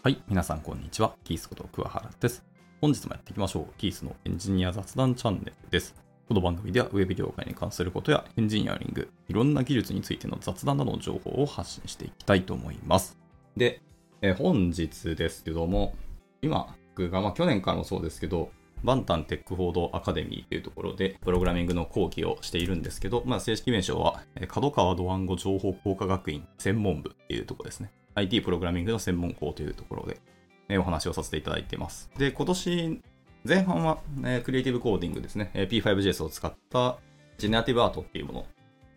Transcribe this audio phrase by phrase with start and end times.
[0.00, 1.16] はい、皆さんこんにちは。
[1.24, 2.44] キースこと桑原です。
[2.80, 3.66] 本日もやっていきましょう。
[3.78, 5.96] キースのエンジニア雑談チャンネルです。
[6.28, 13.18] この番組ではウェブ業界に関することやエンジニアリング、いろんな技術についての雑談などの情報を発信していきたいと思います。
[13.56, 13.82] で、
[14.22, 15.96] え本日ですけども、
[16.42, 18.52] 今、僕が、まあ去年からもそうですけど、
[18.84, 27.90] バンタンテックフォードアカデミーというところで、プログラミングの講義をしているんですけど、まあ、正式名称は、え角川ドワンゴ情報工科学院専門部っていうところですね。
[28.18, 30.20] IT プログラミングの専門校というところで、
[30.68, 32.10] えお話をさせていただいています。
[32.18, 33.00] で、今年、
[33.44, 35.50] 前半は、えクリエイティブコーディングですね。
[35.54, 36.98] え P5JS を使った
[37.38, 38.46] ジェネラティブアートっていうもの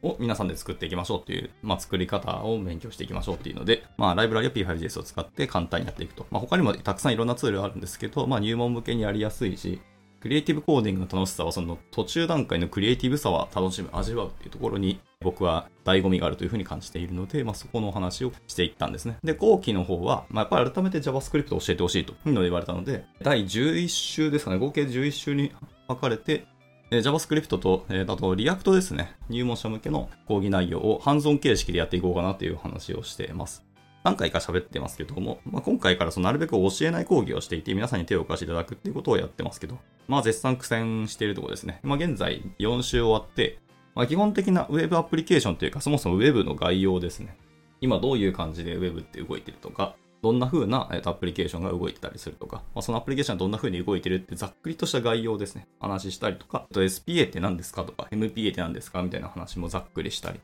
[0.04, 6.26] を皆さんで作っていきましょうっていう、まあ、作り方を勉強していきましょうっていうので、まあ、ライブラリは P5JS を使って簡単にやっていくと。
[6.32, 9.80] まあ、他にもたくさんいろんなツールがあるんですけど、まあ、入門向けにやりやすいし、
[10.22, 19.18] クリエイティブコーディングの楽しさは、その途中段階のクリエイティブさは楽しむ、味わうっていうところに、僕は醍醐味があるというふうに感じているので、まあ、そこのお話をしていったんですね。
[19.24, 25.52] で、後期の方は、まあ、やっぱり改めて JavaScript を教えてほしいというのを言われたので、第11週ですかね、合計11週に
[25.88, 26.46] 分かれて、
[26.92, 33.66] JavaScript と、えーあと React ですね、入門者向けの講義内容をハンズオン形式でやっていこうかなという話をしています。
[34.04, 39.78] 何回か喋ってますけども、まあ、今回からそのなるべく教えない講義をしていて、皆さんに手を貸していただくっていうことをやってますけど、
[40.12, 41.80] まあ絶賛苦戦しているところですね。
[41.84, 43.60] まあ現在4週終わって、
[43.96, 47.38] まあ、基本的な Web アプリケーションというか、そもそも Web の概要ですね。
[47.80, 55.66] 今どういう感じで Web って動いてるとか、どんな風なアプリケーションが動いてたりするとか、まあ、そのアプリケーションがどんな風に動いてるってざっくりとした概要ですね。
[55.80, 60.42] 話したりとか、と SPA って何ですかとか、MPA って何ですかみたいな話もざっくりしたり。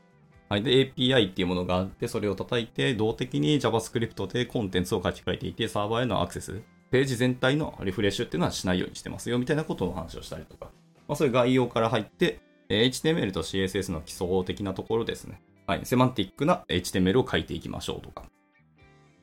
[0.48, 0.62] はい。
[0.62, 10.70] で、API っていうものがあって、それを叩いて、動的に JavaScript でコンテンツを書き換えていて、サーバーへのアクセス、ページ全体のリフレッシュっていうのはしないようにしてますよ、みたいなことの話をしたりとか。
[11.06, 15.40] まあ、そういう概要から入って、え HTML と CSS の基礎的なところですね。
[15.66, 15.80] はい。
[15.84, 18.24] セマンティックな HTML を書いていきましょうとか。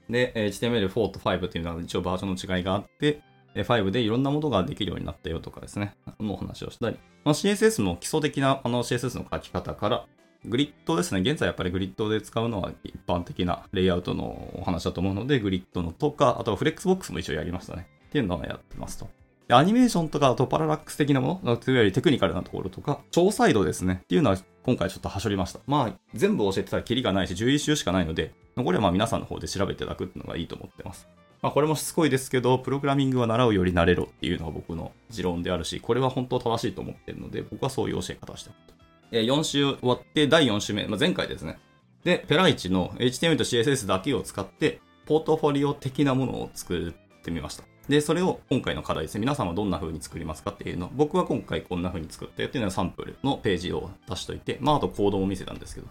[0.10, 3.22] で、HTML4 と5っていうのは一応バージョンの違いがあって、
[3.56, 5.96] 5でいろんなものができるようになったよとかですね。
[6.20, 6.98] のお話をしたり。
[7.24, 10.06] まあ、CSS の基礎的なあの CSS の書き方から、
[10.48, 11.22] グリッドですね。
[11.22, 17.88] 現在やっぱりグリッドで使うのは一般的なレイアウトのお話だと思うので、グリッドのとか、あとはフレックスボックスも一応やりましたね。
[18.08, 19.10] っていうのをやってますと。
[19.48, 24.02] でアニメーションとか、あと parallax 的なもの、というよりテクニカルなところとか、超サイドですね。
[24.04, 25.60] っていうのは今回ちょっとはしょりました。
[25.68, 31.08] まあ、全部教えてたらキリがないし、11週しかないので、残りはまあ皆さんの方で調べていただくっていうのがいいと思ってます。
[31.42, 38.76] まあ、これもしつこいですけど、プログラミングは習うより慣れろっていうのが僕の持論であるし、これは本当正しいと思ってるので、僕はそういう教え方をしてます。
[39.12, 41.60] え4週終わって、第4週目、まあ、前回ですね。
[42.04, 47.64] で、ペライチの HTML と CSS だけを使って、ポートフォリオ的なものを作ってみました。
[47.88, 49.22] で、それを今回の課題ですね。
[49.22, 55.88] 皆さんはどんな風に作りますかっていうの、僕は今回こんな風に作ったよっていうのはサンプルのページを出しといて、まあ、あとコードも見せたんですけど、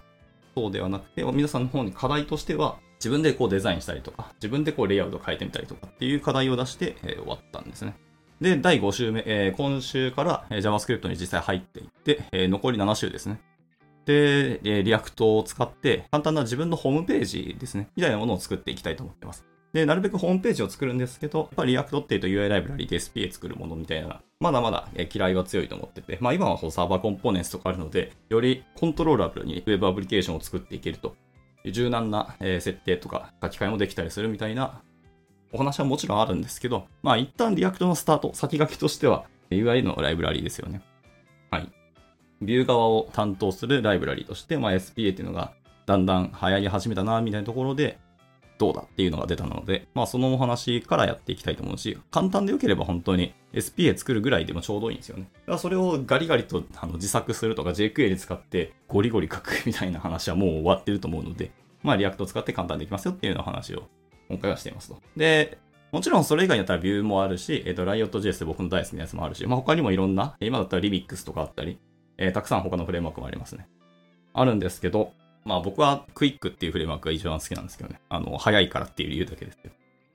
[0.57, 7.95] そうではなくて、皆さんの方に課題としては、自分でこうデザインしたりとか、自分でこうレイアウト変えてみたりとかっていう課題を出して、えー終わったんですね。
[8.45, 13.41] で、第5週目、えー今週から、えー JavaScript に実際入っていって、えー残り7週ですね。
[14.05, 19.47] で、えー React を使って、簡単な自分のホームページですね、みたいなものを作っていきたいと思ってます。
[19.73, 31.17] で、なるべくホームページを作るんですけど、やっぱり React っていうと UI ライブラリで SPA 作るものみたいな、まだまだ嫌いは強いと思ってて、まあ今は Server Components とかあるので、より controllable に Web アプリケーションを作っていけると、
[31.65, 34.83] 柔軟な設定とか書き換えもできたりするみたいな
[35.55, 40.83] お話はもちろんあるんですけど、まあ一旦 React のスタート、先駆けとしては UI のライブラリーですよね。
[41.51, 41.73] はい。
[42.43, 45.53] ビュー側を担当するライブラリーとして、まあ、SPA っていうのが
[45.87, 47.99] だんだん流行り始めたな、みたいなところで、
[48.59, 55.29] どうだっていうのが出たので、まあそのお話からやっていきたいと思うし、簡単でよければ本当に SPA 作るぐらいでもちょうどいいんですよね。
[55.33, 63.89] だからそれをガリガリとあの自作するとか JQuery 使ってゴリゴリ書くみたいな話はもう終わってると思うので、まあ React を使って簡単にできますよっていうような話を
[64.29, 65.01] 今回はしていますと。
[65.17, 65.59] で、
[65.93, 71.79] もちろんそれ以外だったら Vue もあるし、えっ、と、Riot.js で僕の大好きなやつもあるし、まあ他にもいろんな、今だったら Remix とかあったり、
[72.17, 73.69] えーたくさん他のフレームワークもありますね。
[74.33, 75.13] あるんですけど、
[75.45, 78.01] まあ僕はクイックっていうフレームワークが一番好きなんですけどね。
[78.09, 79.75] あの、早いからっていう理由だけですけど。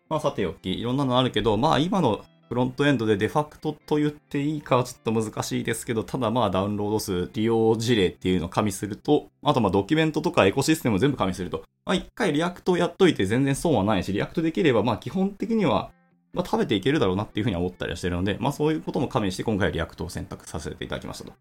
[0.10, 15.92] まあさておき、いろんなのあるけど、まあ今のフロントエンドでデファクトと言っていいかはちょっと難しいですけど、ただまあダウンロード数、利用事例っていうのを加味すると、あとまあドキュメントとかエコシステム全部加味すると、まあ一回 React やっといて全然損はないし、 React できればまあ基本的には
[16.34, 21.34] まあ、食べていけるだろうなっていうふうに思ったりはしてるので、まあそういうことも加味して今回は React を選択させていただきましたと。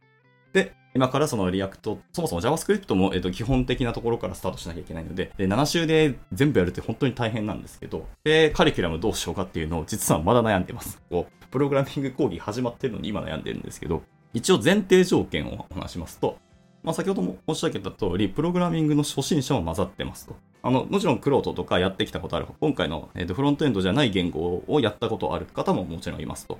[0.59, 11.01] で、今からその React、そもそも JavaScript も、えっと、基本的なところからスタートしなきゃいけないので、で、7週で全部やるって本当に大変なんですけど、で、カリキュラムどうしようかっていうのを実はまだ悩んでます。
[11.09, 14.03] こう、プログラミング講義始まってるのに今悩んでるんですけど、
[14.35, 16.39] 一応前提条件をお話しますと、
[16.83, 20.37] まあ、先ほども申し上げた通り、プログラミングの初心者も混ざってますと。
[20.63, 26.59] あの、もちろんクロートとかやってきたことある、今回の、えー、とフロントエンドじゃない言語をやったことある方ももちろんいますと。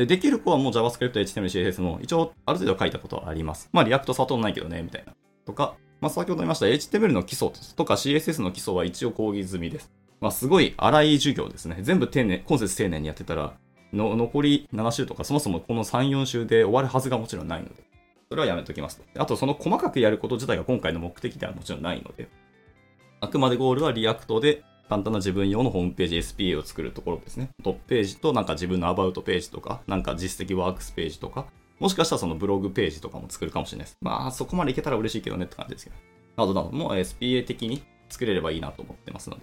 [0.00, 3.68] で、できる子はもう JavaScript、HTML、CSS も一応ある程度書いたことはあります。
[3.70, 5.12] まあ、 React 触ってないけどね、みたいな。
[5.44, 9.92] とか、まあ、先ほど言いました HTML の基礎とか CSS の基礎は一応講義済みです。
[10.22, 11.76] まあ、すごい荒い授業ですね。
[11.82, 13.52] 全部丁寧、今節丁寧にやってたら、
[13.92, 17.74] の残り7週とか、そもそもこの3、4週で終わるはずがもちろんないので、
[18.30, 19.04] それはやめときますと。
[19.20, 22.30] あと、その細かくやること自体が今回の目的ではもちろんないので、
[23.20, 27.50] あくまでゴールは React で簡単な自分用のホームページ SPA を作るところですね。
[27.62, 31.46] トップページとなんか自分の About ページとか、なんか実績 Works ページとか、
[31.78, 33.98] もしかしたらそのブログページとかも作るかもしれないです。
[34.00, 35.96] まあそこまでいけたら嬉しいけどねって感じですけど。
[36.36, 39.42] などなども SPA 的に作れればいいなと思ってますので。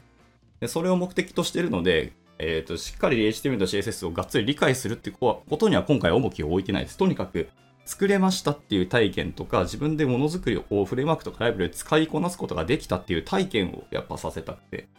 [0.60, 6.98] でそれを目的としてるので、えっ、ー、と、しっかり HTML と CSS をがっつり理解するってことには今回重きを置いてないです。
[6.98, 7.48] とにかく
[7.86, 14.90] 作れましたっていう体験とか、自分でものづくりをこうフレームワークとかライブで使いこなすことができたっていう体験をやっぱさせたくて。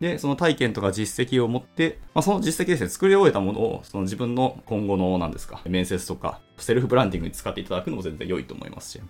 [0.00, 9.00] で、その体験とか実績を持って、まあ、その実績ですね、作り終えたものを、その自分の今後の、何ですか、面接とか、セルフブランディングに使っていただくのも全然良いと思いますし、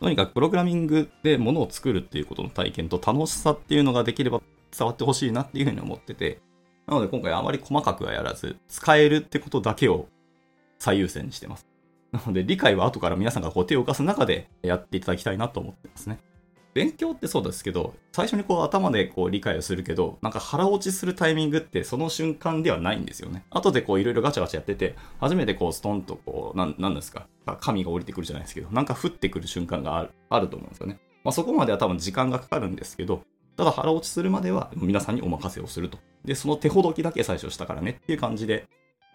[0.00, 4.42] とにかくプログラミングでものを作るっていうことの体験と楽しさっていうのができれば
[4.76, 6.40] 伝わってほしいなっていうふうに思ってて、
[6.86, 10.08] なので今回あまり細かくはやらず、使えるってことだけを
[10.78, 11.66] 最優先にしてます。
[12.12, 16.18] なので理解は後から皆さんがこう手を動かす中でやっていただきたいなと思ってますね。
[16.74, 23.44] 勉強ってそうですけど、最初にこう頭でこう理解をするけど、なんか腹落ちするタイミングってその瞬間ではないんですよね。
[23.50, 27.28] 後でこういろいろガチャガチャやってて、初めてこうストンとこう、なん、なんですか、
[27.60, 30.98] 神が降りてくるじゃないですけど、なんか降ってくる瞬間があるあると思うんですよね。
[31.22, 33.22] まあそこまでは多分時間がかかるんですけど、
[33.56, 35.98] ただ腹落ちするまでは皆さんにお任せをすると。
[36.24, 38.66] で、その手ほどきだけ最初したからねっていう感じで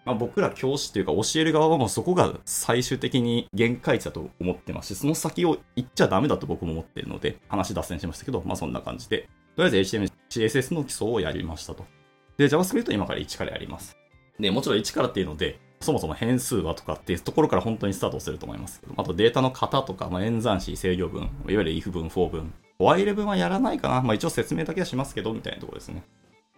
[0.04, 11.84] まあ、僕ら教師っていうか教える側はもうそこが最終的に限界値だと思ってますし、その先を行っちゃダメだと僕も思ってるので、話脱線しましたけど、まあそんな感じで、とりあえず HTML、CSS の基礎をやりましたと。
[12.38, 13.96] で、JavaScript 今から1からやります。
[14.38, 24.02] で、もちろん1からっていうので、そもそも変数はとかっていうところから本当にスタートすると思いますけど、あとデータの型とか、まあ、演算子、制御文、いわゆる if 文、for 文、while 文はやらないかな。
[24.02, 26.02] まあ一応説明だけはしますけど、みたいなところですね。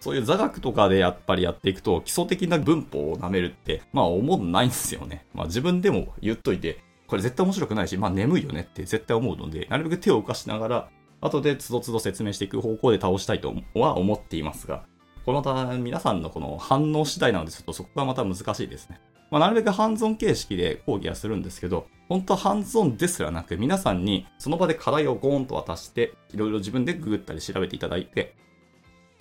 [0.02, 5.26] そういう座学とかでやっぱりやっていくと、基礎的な文法を舐めるって、まあ思んないんですよね。
[5.32, 10.88] まあ自分でも言っといて、これ絶対面白くないし、まあ眠いよねって絶対思うので、なるべく手を動かしながら、
[11.20, 14.87] 後でつどつど説明していく方向で倒したいとは思っていますが、
[15.25, 19.00] これまた皆さんのこの反応次第なので、ちょっとそこがまた難しいですね。
[19.31, 28.34] まあ、なるべくハンズオン形式で講義はするんですけど、本当はハンズオンですらなく、皆さんにその場で課題をゴーンと渡して、いろいろ自分でググったり調べていただいて、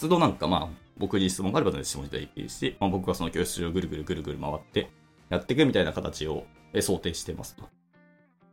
[0.01, 0.68] 都度なんかまあ、
[0.98, 4.89] 僕に質問があれば質問いただいていいし、まあ、僕はその教室上ぐるぐるぐるぐる回って
[5.30, 6.45] やっていくみたいな形を
[6.80, 7.63] 想定してますと。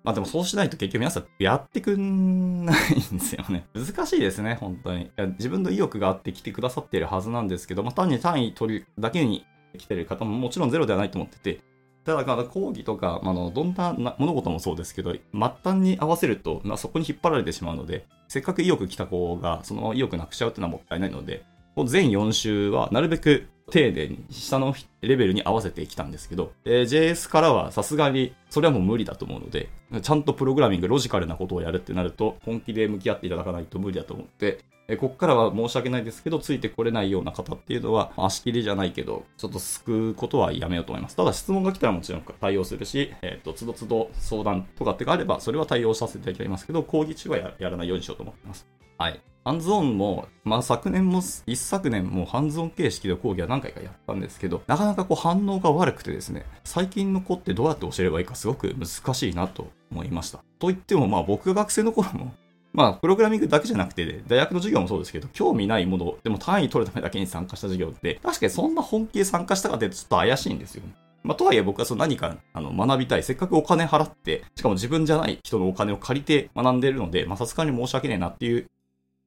[0.04, 3.66] まあでもそうしないと結局皆さんやってくんないんですよね。
[3.74, 5.10] 難しいですね、本当に。
[5.38, 9.44] 自分の意欲があって来てくださっているはずなんですけど、まあ単に単位取るだけに
[9.76, 11.60] 来てる方ももちろんゼロではないと思ってて、
[12.08, 15.20] ただ、講義とか、あの、どんな物事もそうですけど、末
[15.62, 21.44] 端に合わせると、まあ、そこに引っ張られてしまうので、せっかく意欲来た子が、その意欲なくしちゃうっていうのはもったいないので、
[21.86, 29.68] 全4週はなるべく丁寧に下のレベルに合わせてきたんですけど、えー、JS からはさすがにそれはもう無理だと思うので、
[30.02, 41.16] ちゃんとプログラミング、ロジカルなことをやるってなると、本気で向き合っていただかないと無理だと思って、えー、ここからは申し訳ないですけど、ついてこれないような方っていうのは、足切りじゃないけど、ちょっと救うことはやめようと思います。
[41.16, 48.66] ただ質問が来たらもちろん対応するし、えっ、ー、と、つどつど相談とかってがあれば、それは対応させていただきますけど、講義中はやらないようにしようと思ってます。
[48.96, 49.20] はい。
[49.48, 60.44] ハンズオンも、まあ昨年も、一昨年もハンズオン形式で講義は何回かやったんですけど、なかなかこう反応が悪くてですね、最近の子ってどうやって教えればいいかすごく難しいなと思いました。
[60.58, 62.34] と言ってもまあ僕が学生の頃も、
[62.74, 70.92] まあプログラミングだけじゃなくて、大学の授業もそうですけど、興味ないもの、でも単位取るためだけに参加した授業って、確かにそんな本気で参加したかってちょっと怪しいんですよね。
[71.22, 73.22] まあ、とはいえ僕はその何かあの学びたい。
[73.22, 78.66] せっかくお金払って、しかも自分じゃない人のお金を借りて学んでいるので、まあさすがに申し訳ねえなっていう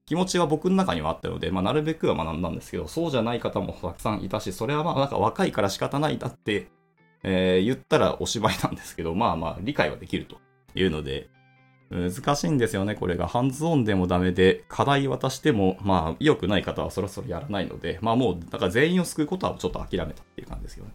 [0.06, 6.70] 気持ちは僕の中にはあったので、まあ、なるべくは学んだんですけど、そうじゃない方もたくさんいたし、それはまあなんか若いから仕方ないだって、
[7.24, 10.38] えー、言ったらおしまいなんですけど、まあまあ理解はできると
[10.76, 11.30] いうので、
[11.92, 13.28] 難しいんですよね、これが。
[13.28, 20.92] ハンズオンでもダメで、課題渡しても、まあ、良くない方はそろそろやらないので、まあもう、だから全員を救うことはちょっと諦めたっていう感じですよね。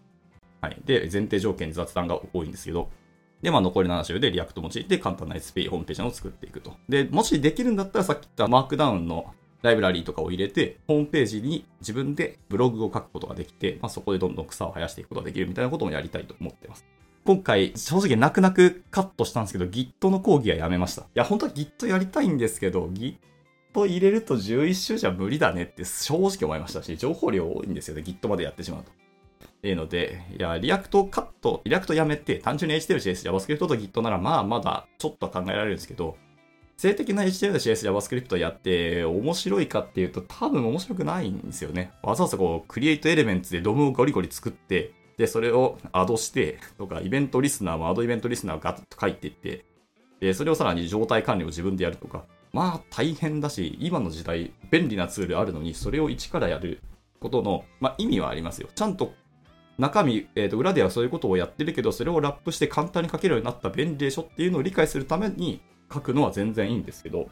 [0.62, 0.76] はい。
[0.86, 2.88] で、前提条件雑談が多いんですけど、
[3.42, 6.74] で、まあ、残り7週で React 用いて簡単な SP ホームページを作っていくと。
[6.88, 16.84] で、もしできるんだったらさっき言った Markdown のライブラリーとかを入れて、ホームページに自分でブログを書くことができて、まあ、そこでどんどん草を生やしていくことができるみたいなこともやりたいと思ってます。
[17.24, 21.02] 今回、正直泣く泣くカットしたんですけど、Git の講義はやめました。
[21.02, 23.16] いや、本当は Git やりたいんですけど、Git
[23.74, 28.92] 入れると11週じゃ無理だねって正直思いましたし、情報量多いんですよね、Git までやってしまうと。
[29.56, 36.16] っていうので、いや、 React カット、 React やめて、単純に HTML、CSS、JavaScript と Git なら、まあ、まだちょっと考えられるんですけど、
[36.76, 41.92] 静的な HTML、CSS、JavaScript やって面白いかっていうと多分面白くないんですよね。
[42.02, 49.64] わざわざこう、 createElements で DOM をゴリゴリ作って、で、それを add して、とか、 event listener も addEventListener をガッと書いていって、
[50.20, 56.82] で、それをさらに状態管理を自分でやるとか、まあ大変だし、今の時代便利なツールあるのに、それを一からやる
[57.20, 58.68] ことの、まあ、意味はありますよ。
[58.74, 59.14] ちゃんと
[59.78, 65.60] 中身、えー、と裏ではそういうことをやってるけど、それをラップして簡単に書けるようになった便利でしょっていうのを理解するために
[65.92, 67.28] 書くのは全然いいんですけど、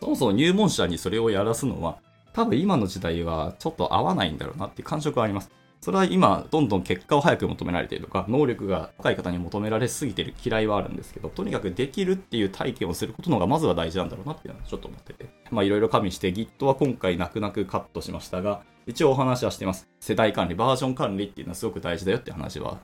[0.00, 1.98] そもそも入門者にそれをやらすのは、
[2.32, 5.50] 多分今の時代はちょっと合わないんだろうなっていう感触はあります。
[5.80, 15.30] それは今、どんどん結果を早く求められているとか、能力が高い方に求められすぎている嫌いはあるんですけど、とにかくできるっていう体験をすることの方がまずは大事なんだろうなっていうのはちょっと思ってて。
[15.50, 19.88] まあいろいろ加味して Git は今回泣く泣くカットしましたが、一応お話はしてます。
[20.00, 22.80] 世代管理、バージョン管理っていうのはすごく大事だよって話は、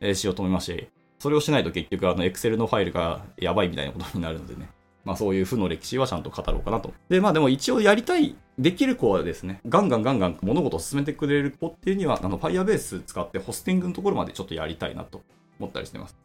[0.00, 0.88] え、しようと思いますし、
[1.18, 4.68] それをしないと結局あの Excel のファイルがやばいみたいなことになるのでね。
[5.04, 6.92] まあそういう負の歴史はちゃんと語ろうかなと。
[7.08, 15.22] で、まあでも一応やりたい、できる子はですね、ガンガンガンガン物事を進めてくれる子っていうには、あの Firebase 使ってホスティングのところまでちょっとやりたいなと
[15.58, 16.16] 思ったりしてます。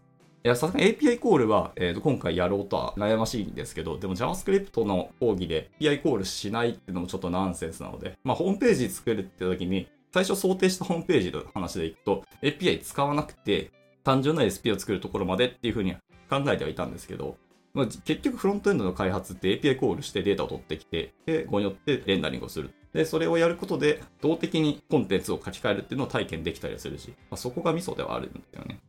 [0.44, 13.72] いや、さすがに API コールは、えー、と今回やろうとは悩ましいんですけど、でも JavaScript の講義で API コールしないっていうのもちょっとナンセンスなので、まあホームページ作るって時に、最初想定したホームページの話でいくと、API 使わなくて、
[14.04, 15.96] 単純な SP を作るところまでっていうふうに
[16.30, 17.36] 考えてはいたんですけど、
[17.74, 22.72] まあ、結局フロントエンドの開発って API コールしてデータを取ってきて、で、ここによってレンダリングをする。
[22.94, 28.80] で、それをやることで、動的にコンテンツを書き換えるっていうのを体験できたりするし、まあ、そこがミソではあるんだよね。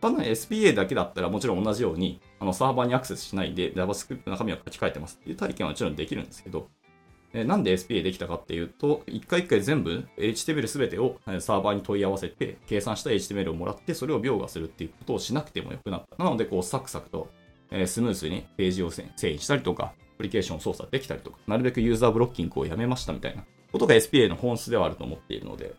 [0.00, 6.68] ただ SPA だけだったらもちろん同じように、あのサーバーにアクセスしないで JavaScript の中身を書き換えてますっていう体験はもちろんできるんですけど、
[7.32, 16.22] えなんで SPA できたかっていうと、一回一回全部 HTML すべてをサーバーに問い合わせて、計算した HTML をもらって、それを描画するっていうことをしなくてもよくなった。
[16.22, 17.28] なので、こう、サクサクと
[17.76, 25.74] えスムーズにページを遷移したりとか、アプリケーションを操作できたりとか、なるべくユーザーブロッキングをやめましたみたいなことが SPA の本質ではあると思っているので、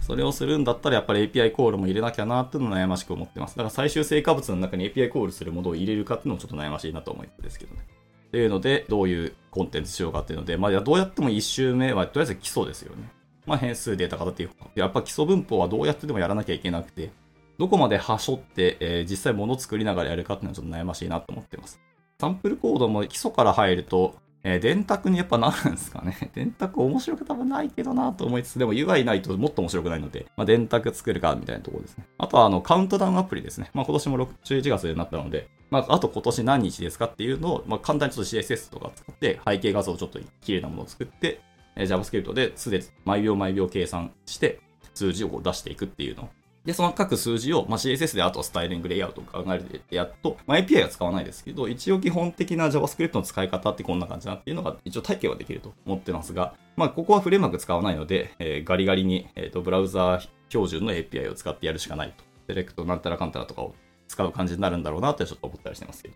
[0.00, 3.56] それをするんだったらやっぱり API コールも入れなきゃなっていうのを悩ましく思ってます。
[3.56, 7.82] だから最終成果物の中に API コールするものを入れるかっていうのもちょっと悩ましいなと思うんですけどね。
[8.28, 13.10] っていうので、どういうコンテンツしようかっていうので、まあ、どうやっても1周目はとりあえず基礎ですよね。
[13.46, 14.50] まあ、変数データ型っていう。
[14.74, 17.10] やっぱ基礎文法はどうやってでもやらなきゃいけなくて、
[17.58, 21.80] どこまではしょって、えー、実際物作りながらやるかっていうのはちょっと悩ましいなと思ってます。
[22.20, 26.16] サンプルコードも基礎から入ると、えー、電卓にやっぱなるんですかね。
[26.34, 32.06] 電卓面白く多分ないけどなと思いつつ、でも UI ないともっと面白くないので、まあ、電卓作るかみたいなところですね。
[32.18, 33.70] あとはあのカウントダウンアプリですね。
[33.74, 41.40] まあ、今年も11月になったので、まあ、あと今年何日ですかっていうのを、まあ、簡単にちょっと CSS とか使って背景画像をちょっと綺麗なものを作って、
[41.74, 44.60] えー、JavaScript ですで毎秒毎秒計算して
[44.94, 46.28] 数字を出していくっていうのを
[46.68, 62.22] で、その各数字を、まあ、CSS であとスタイリング、レイアウトを考えてやっと、まあ、API は使わないですけど、一応基本的な JavaScript の使い方ってこんな感じなっていうのが一応体系はできると思ってますが、まあ、ここはフレームワーク使わないので、えー、ガリガリに、えーと、ブラウザー標準の API を使ってやるしかないと。
[62.46, 63.74] セレクトなんたらかんたらとかを
[64.06, 66.14] 使う感じになるんだろうなってちょっと思ったりしてますけど。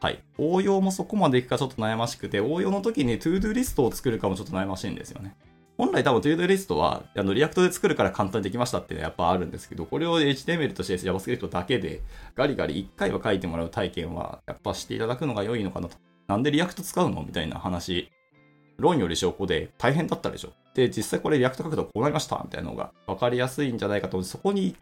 [0.00, 0.22] はい。
[0.38, 5.36] 応用もそこまでいくかちょっと悩ましくて、応用の時に ToDo リストを作るかもちょっと悩ましいんですよね。
[5.80, 12.02] 本来多分 ToDo リストは、あの、 React で作るから簡単にできましたっていうのはやっぱあるんですけど、これを HTML と CS、JavaScript だけで
[12.34, 15.96] ガリガリ1回は書いてもらう体験は、やっぱしていただくのが良いのかなと。
[16.28, 18.10] なんで React 使うのみたいな話。
[18.76, 20.52] 論より証拠で大変だったでしょ。
[20.74, 24.24] で、実際これ React 書くとこうなりましたみたいなのが分かりやすいんじゃないかと思。
[24.24, 24.76] そこに1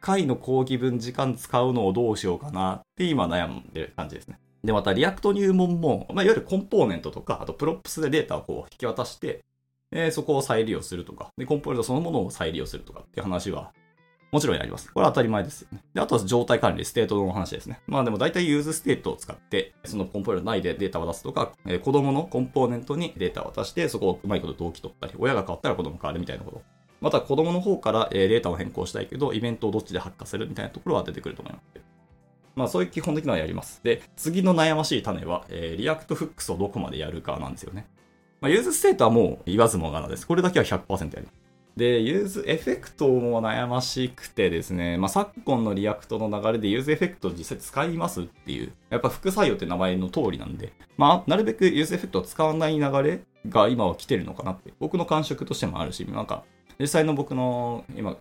[0.00, 4.38] 回の講義分時間使うのをどうしようかなって今悩んでる感じですね。
[4.62, 9.42] で、また React 入門も、まあ、いわゆるコンポーネントとか、あと props でデータをこう引き渡して、
[9.92, 13.72] えー、そこを再利用するとか、で、コンポーネントそのものを再利用するとかっていう話は、
[14.30, 14.92] もちろんやります。
[14.92, 15.82] これは当たり前ですよね。
[15.92, 17.80] で、あとは状態管理、ステートの話ですね。
[17.88, 26.62] まあでも大体 useState を使って、そのコンポーネント内でデータを出すとか、えー、子供のコンポーネントにデータを渡して、そこをうまいこと同期取ったり、親が変わったら子供変わるみたいなこと。
[27.00, 31.64] また子供の方からデータを変更したいけど、イベントをどっちで発火するみたいなところは出てくると思います。
[32.54, 33.82] まあそういう基本的なのはやります。
[33.82, 37.88] で、次の悩ましい種は、えー、 React Hooks をどこまでやるかなんですよね。
[38.40, 40.26] まあ、 useState はもう言わずもがなです。
[40.26, 56.44] これだけは100%やりますで、 useEffect も悩ましくてですね、まあ、昨今の React の流れで useEffect を実際使いますっていう、やっぱ副作用って名前の通りなんで、まあ、なるべく useEffect を使わない流れが今は来てるのかなって、僕の感触としてもあるし、なんか、
[56.78, 58.16] 実際の僕の今、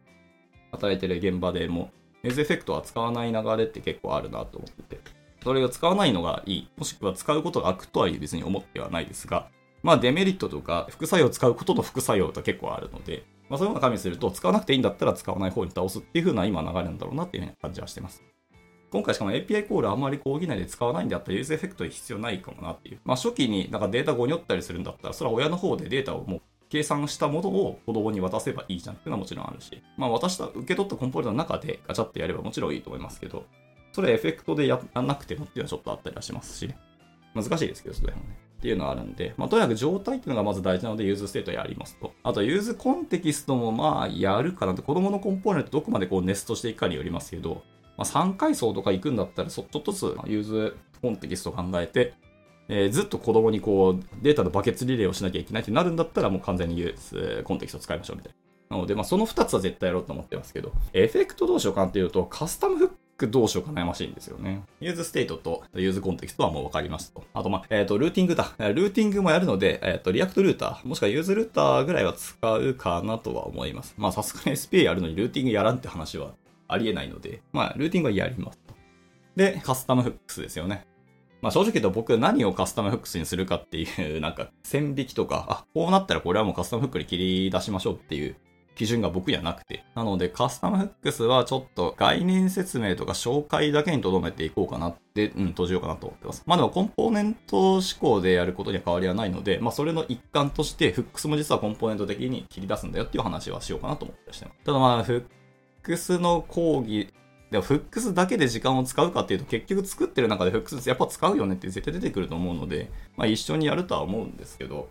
[0.72, 1.92] 働いてる現場でも、
[2.24, 5.02] useEffect は使わない流れって結構あるなと思ってて、
[5.44, 9.48] それを使わないのがいい、もしくは使うことが悪とは別に思ってはないですが、
[9.84, 18.24] まあデメリットとか副作用を使うことの副作用と結構あるので、まあそういうのを加味すると使わなくていいんだったら使わない方に倒すっていう風な今流れなんだろうなっていう風な感じはしてます。
[18.92, 23.00] 今回しかも API コールあんまり講義内で使わないんであったら useEffect 必要ないかもなっていう。
[23.06, 33.46] まあ初期になんかデータごにょったりするんだったら、それは親の方でデータをもう計算したものを子供に渡せばいいじゃんっていうのはもちろんあるし、まあ渡した、受け取ったコンポーネントの中でガチャってやればもちろんいいと思いますけど、
[33.92, 36.74] それエフェクトでやらなくてもっていうのはちょっとあったりはしますし、
[37.36, 38.49] 難しいですけど、それもね。
[38.60, 42.14] っていうのはあるんで、まあ、とにかく状態っていうのがまず大事なので、 useState やりますと。
[42.24, 47.64] あと、 useContext もまあ、やるかなって、子供のコンポーネントどこまでこうネストしていくかによりますけど、
[47.98, 52.14] まあ、3階層とか行くんだったら、ちょっとずつ useContext 考えて、
[52.68, 58.34] えー、ずっと子供にこう、データのバケツリレーをしなきゃいけないってなるんだったら、もう完全に useContext を使いましょうみたい
[58.70, 58.76] な。
[58.76, 62.90] なので、まあ、その2つは絶対やろうと思ってますけど、エフェクトどうしようかっていうと、カスタムフック
[63.28, 64.64] どうしようか悩ましいんですよね。
[64.80, 67.24] useState と useContext はもう分かりますと。
[67.34, 68.54] あと、まあ、えっ、ー、と、ルーティングだ。
[68.60, 73.96] ルーティングもやるので、えっ、ー、と、 React Router、もしくは useRouter ぐらいは使うかなとは思います。
[73.98, 76.32] まあ、さすがに SPA やるのにルーティングやらんって話は
[76.68, 78.74] ありえないので、まあ、ルーティングはやりますと。
[79.36, 80.86] で、カスタムフックスですよね。
[81.42, 88.36] まあ正直言うと僕何をカスタムフックスにするかっていう、なんか線引きとか、あ、こうなったらこれはもうカスタムフックに切り出しましょうっていう
[88.80, 89.84] 基準が僕にはなくて。
[89.94, 96.44] なので、カスタムフックスはちょっと概念説明とか紹介だけに留めていこうかなって、うん、閉じようかなと思ってます。
[96.46, 104.64] まあでもコンポーネント思考でやることには変わりはないので、まあそれの一環として、フックスも実はコンポーネント的に切り出すんだよっていう話はしようかなと思ってしてます。
[104.64, 105.24] ただまあ、フッ
[105.84, 107.10] クスの講義、
[107.52, 114.90] でもフックスだけで時間を使うかっていうと結局作ってる中でフックスやっぱ使うよねって絶対出てくると思うので、まあ一緒にやるとは思うんですけど、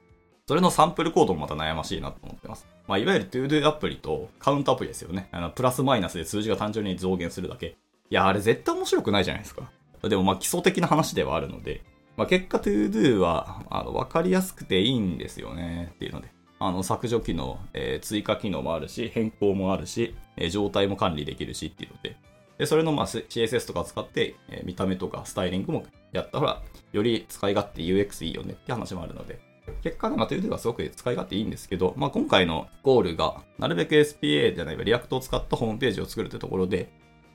[0.49, 2.67] それのサンプルコードもまた悩ましいなと思ってます。
[2.87, 5.28] まあ、いわゆる ToDo アプリとカウントアプリですよね。
[5.31, 7.77] あの、プラスマイナスで数字が単純に増減するだけ。
[8.09, 9.70] いや、あれ絶対面白くないじゃないですか。
[10.09, 11.83] でもまあ基礎的な話ではあるので、
[12.16, 16.31] まあ、結果 ToDo は、あの、わかりやすくていいんですよねっていうので。
[16.61, 22.16] あの、削除機能、えー、追加機能もあるし、変更もあるし、えー、状態も管理できるしっていうので。
[22.57, 29.46] で、それのまあ CSS とか使って、えー、見た目とかスタイリングもやったら、より使い勝手 UX いいよねって話もあるので、
[29.83, 36.91] 結果ね、まあ、というではすごく使い勝手いいんですけど、まあ、今回のゴールが、なるべく SPA じゃない React を使ったホームページを作るというところで、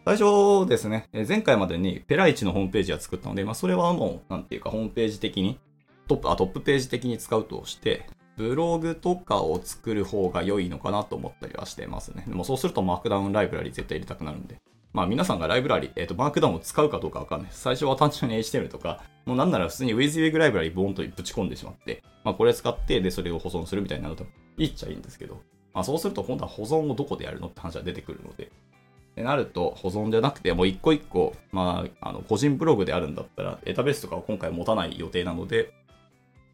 [0.06, 5.60] 最初ですね、前回までにペライチのホームページは作ったので、まあ、それはもう、なんていうか、ホームページ的に、
[6.08, 12.26] トップ、あ、トップページ的に使うとして、ブログとかを作る方が良いのかなと思ったりはしてますね。
[12.28, 14.60] でもそうするとマークダウンライブラリ絶対入れたくなるんで。
[14.94, 17.50] まあ皆さんがライブラリ、えっ、ー、と、マークダウンを使うかどうかわかんない。
[17.52, 24.26] 最初は単純に HTML とか、もうなんなら普通に WYSIWYG ライブラリボーンとぶち込んでしまって、まあこれ使って、で、それを保存するみたいになると
[24.58, 25.42] いいっちゃいいんですけど、
[25.74, 35.74] まあそうすると今度は保存をどこでやるのって話が出てくるので、ってなると保存じゃなくて、もう一個一個、まあ、あの、個人ブログであるんだったら、データベースとかを今回持たない予定なので、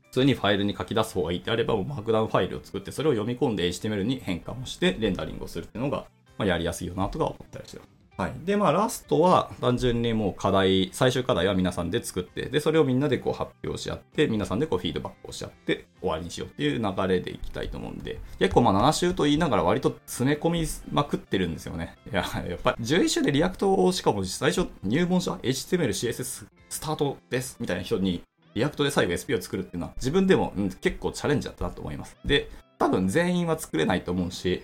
[0.07, 6.05] 普通にファイルに書き出す方がいいってあれば、もうマークダウンファイルを作って、それを読み込んで HTML に変換をして、レンダリングをするっていうのが、
[6.37, 7.98] まあ、やりやすいよなとか思ったりしてます。
[8.19, 8.33] はい。
[8.43, 21.95] で、まあ、ラストは、単純にもう課題、最終課題は皆さんで作って、で、それをみんなでこう発表し合って、皆さんでこうフィードバックをし合って、終わりにしようっていう流れでいきたいと思うんで、結構まあ7週と言いながら割と詰め込みまくってるんですよね。
[22.11, 28.21] いや、やっぱり11週で React をしかも最初入門者 HTML、CSS スタートですみたいな人に、
[28.53, 32.17] リアクトで最後 SP を作るっていうのは自分でも、うん、結構チャレンジだったなと思います。
[32.25, 34.63] で、多分全員は作れないと思うし、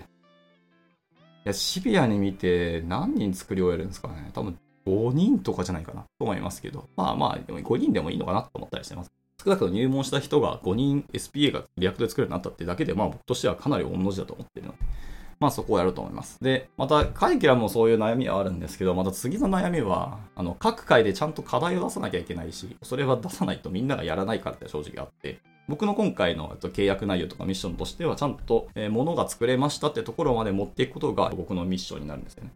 [1.45, 4.31] いや、シビアに見て何人作り終えるんですかね。
[4.33, 6.89] 多分5人とかじゃないかなと思いますけど。
[6.95, 9.11] まあまあ、でも5人でもいいのかなと思ったりしてます。
[9.43, 14.79] 少なくとも入門した人が5人 SPA がリアクトで作るようになったってだけで、まあ僕としてはかなり御の字だと思ってるので。
[15.39, 16.41] まあそこをやると思います。
[16.41, 32.51] で、またカイキラもそういう悩みはあるんですけど、また次の悩みは、あの、各回でちゃんと課題を出さなきゃいけないし、それは出さないとみんながやらないからって正直あって、僕の今回の契約内容とかミッションとしては、ちゃんと物が作れましたってところまで持っていくことが僕のミッションになるんですよね。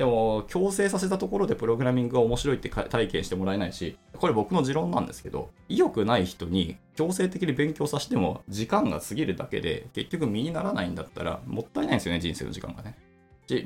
[0.00, 12.96] でも、強制させたところでプログラミングが面白いって体験してもらえないし、これ僕の持論なんですけど、意欲ない人に強制的に勉強させても時間が過ぎるだけで結局身にならないんだったらもったいないんですよね、人生の時間がね。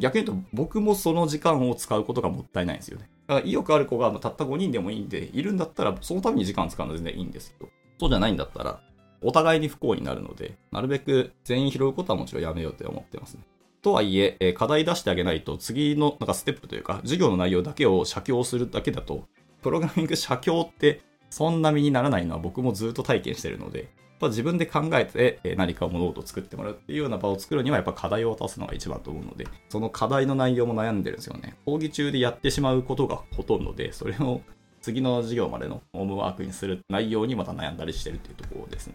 [0.00, 3.08] 逆に言うと僕もその時間を使うことがもったいないんですよね。
[3.28, 7.70] だから意欲ある子がたった5人でもいいんで、いるんだったらそのために時間使うのは全然いいんですけど、
[8.00, 8.80] そうじゃないんだったら、
[9.22, 13.44] お互いに不幸になるので、なるべく全員拾うことはもちろんやめようと思ってますね。
[13.84, 19.28] とはいえ、課題出してあげないと、次のなんかステップというか、授業の内容だけを写経するだけだと、
[19.62, 23.88] プログラミング写経ってそんな身にならないのは僕もずっと体験してるので、
[24.24, 31.54] ぱ自分で考えて何か物事を作ってもらうっていうような場を作るにはやっぱ課題を渡すのが一番と思うので、その課題の内容も悩んでるんですよね。
[31.64, 34.40] 講義中でやってしまうことがほとんどで、それを
[34.80, 38.94] 次の授業までのホームワークにする内容にまた悩んだりしてるっていうところですね。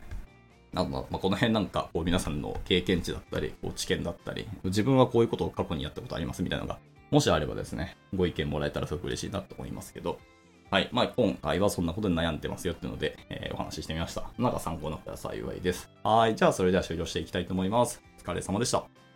[0.73, 6.79] なのまあ、この辺なんかこう皆さんの経験値だったり、こう知見だったり、自分はこういうことを過去にやったことありますみたいなのが、
[7.11, 10.19] もしあればですね、ご意見もらえたらすごく嬉しいなと思いますけど、
[10.69, 10.89] はい。
[10.91, 14.29] まあ、今回はそんなことに悩んでますよっていうので、えー、お話ししてみました。
[14.37, 15.89] なんか参考になったら幸いです。
[16.03, 16.35] はい。
[16.35, 18.03] じゃあ、それでは終了していきたいと思います。
[18.19, 19.08] お疲れ様でした。